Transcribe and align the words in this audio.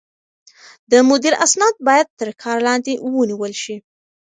د 0.91 0.93
مدير 1.09 1.33
اسناد 1.45 1.75
بايد 1.87 2.07
تر 2.19 2.29
کار 2.41 2.57
لاندې 2.67 2.93
ونيول 3.13 3.53
شي. 3.63 3.75